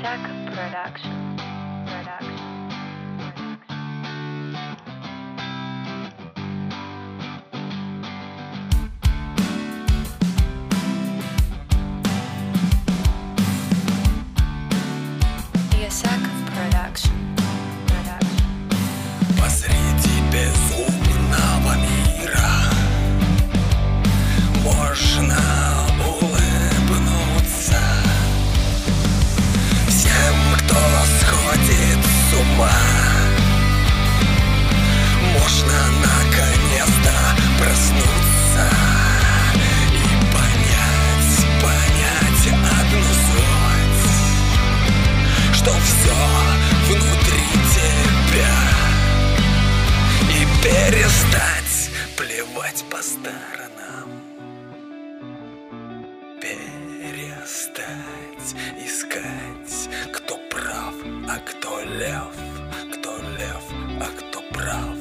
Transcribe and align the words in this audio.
Sack 0.00 0.20
Production. 0.54 1.36
Production. 1.86 2.38
Production. 15.70 16.46
Production. 16.46 17.27
Сторонам 53.28 54.08
Перестать 56.40 57.76
искать, 58.78 59.90
кто 60.12 60.38
прав, 60.50 60.94
а 61.28 61.38
кто 61.38 61.80
лев 61.82 62.34
Кто 62.92 63.18
лев, 63.38 63.64
а 64.00 64.06
кто 64.18 64.42
прав 64.52 64.96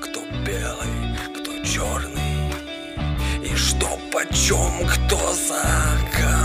Кто 0.00 0.20
белый, 0.46 1.18
кто 1.36 1.52
черный. 1.64 2.52
И 3.42 3.54
что 3.56 3.98
почем, 4.12 4.86
кто 4.86 5.32
за 5.32 5.62
кого 6.12 6.43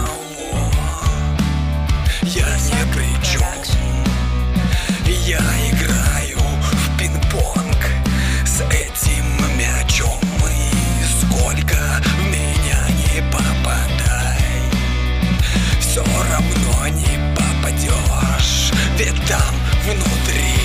Все 15.99 16.07
равно 16.31 16.87
не 16.95 17.35
попадешь 17.35 18.71
Ведь 18.97 19.25
там 19.27 19.53
внутри 19.83 20.55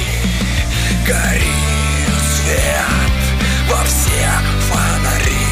горит 1.05 2.23
свет 2.37 3.13
Во 3.69 3.83
все 3.83 4.29
фонари 4.69 5.51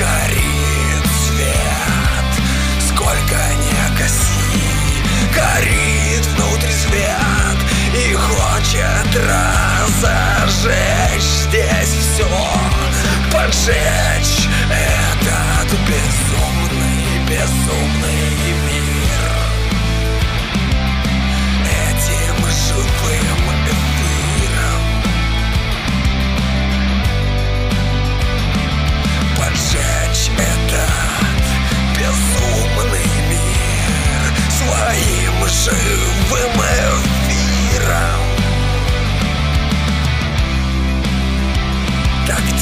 горит 0.00 1.06
свет. 1.28 2.30
Сколько 2.88 3.38
не 3.60 3.82
гаси 3.96 4.66
Горит 5.32 6.26
внутри 6.34 6.72
свет 6.72 7.58
И 7.94 8.14
хочет 8.14 9.10
разожечь 9.94 10.66
Здесь 11.46 11.94
все 12.00 12.26
поджечь 13.30 14.07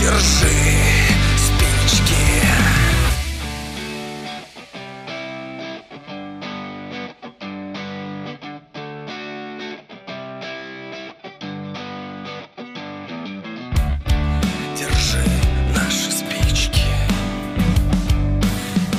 держи 0.06 0.46
спички. 1.36 2.14
Держи 14.78 15.24
наши 15.74 16.12
спички 16.12 16.84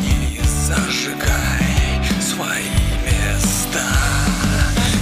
И 0.03 0.41
зажигай 0.43 2.01
свои 2.21 2.67
места. 3.05 3.87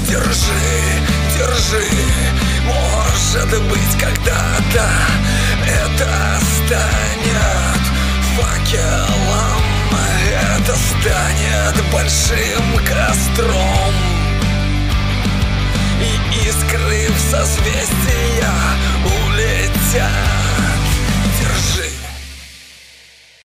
Держи, 0.07 0.53
держи 1.35 1.87
Может 2.67 3.63
быть 3.69 3.99
когда-то 3.99 5.15
большим 11.95 12.77
костром. 12.79 13.93
И 16.01 16.45
искры 16.45 17.07
в 17.09 17.19
созвездии 17.31 18.04